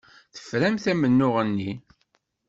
Teframt 0.33 0.85
amennuɣ-nni. 0.91 1.71